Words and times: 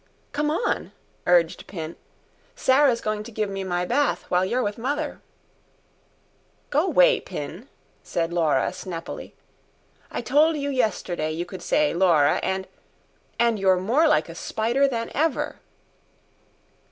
"Come 0.31 0.49
on," 0.49 0.93
urged 1.27 1.67
Pin. 1.67 1.95
"Sarah's 2.55 3.01
going 3.01 3.21
to 3.21 3.31
give 3.31 3.51
me 3.51 3.63
my 3.63 3.85
bath 3.85 4.25
while 4.29 4.43
you're 4.43 4.63
with 4.63 4.79
mother." 4.79 5.21
"Go 6.71 6.87
away, 6.87 7.19
Pin," 7.19 7.67
said 8.01 8.33
Laura 8.33 8.73
snappily. 8.73 9.35
"I 10.09 10.21
told 10.21 10.57
you 10.57 10.71
yesterday 10.71 11.31
you 11.31 11.45
could 11.45 11.61
say 11.61 11.93
Laura, 11.93 12.39
and... 12.41 12.67
and 13.37 13.59
you're 13.59 13.77
more 13.77 14.07
like 14.07 14.27
a 14.27 14.33
spider 14.33 14.87
than 14.87 15.11
ever." 15.13 15.57